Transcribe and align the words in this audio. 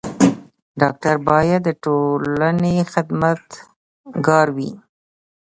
ډاکټر 0.81 1.15
بايد 1.27 1.61
د 1.65 1.69
ټولني 1.83 2.75
خدمت 2.93 3.43
ګار 4.27 4.47
وي. 4.55 4.71